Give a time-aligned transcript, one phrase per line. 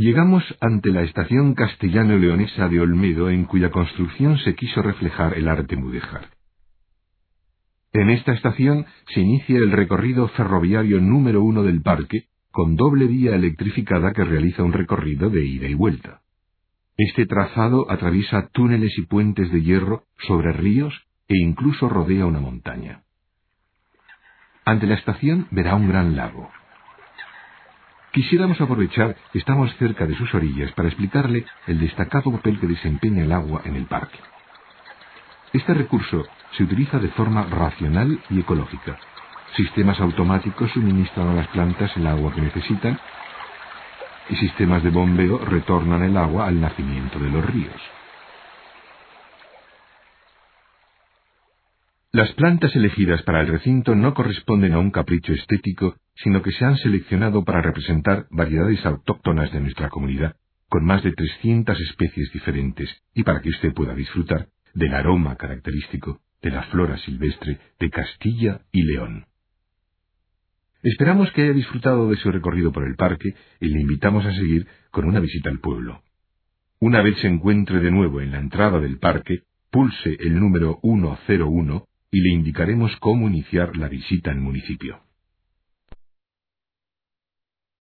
[0.00, 5.76] Llegamos ante la estación castellano-leonesa de Olmedo, en cuya construcción se quiso reflejar el arte
[5.76, 6.30] mudéjar.
[7.92, 13.34] En esta estación se inicia el recorrido ferroviario número uno del parque, con doble vía
[13.34, 16.22] electrificada que realiza un recorrido de ida y vuelta.
[16.96, 20.94] Este trazado atraviesa túneles y puentes de hierro sobre ríos
[21.28, 23.02] e incluso rodea una montaña.
[24.64, 26.50] Ante la estación verá un gran lago.
[28.12, 33.22] Quisiéramos aprovechar que estamos cerca de sus orillas para explicarle el destacado papel que desempeña
[33.22, 34.18] el agua en el parque.
[35.52, 36.26] Este recurso
[36.56, 38.98] se utiliza de forma racional y ecológica.
[39.56, 42.98] Sistemas automáticos suministran a las plantas el agua que necesitan
[44.28, 47.99] y sistemas de bombeo retornan el agua al nacimiento de los ríos.
[52.12, 56.64] Las plantas elegidas para el recinto no corresponden a un capricho estético, sino que se
[56.64, 60.34] han seleccionado para representar variedades autóctonas de nuestra comunidad,
[60.68, 66.20] con más de 300 especies diferentes, y para que usted pueda disfrutar del aroma característico
[66.42, 69.26] de la flora silvestre de Castilla y León.
[70.82, 74.66] Esperamos que haya disfrutado de su recorrido por el parque y le invitamos a seguir
[74.90, 76.02] con una visita al pueblo.
[76.80, 81.86] Una vez se encuentre de nuevo en la entrada del parque, pulse el número 101
[82.12, 85.00] y le indicaremos cómo iniciar la visita al municipio.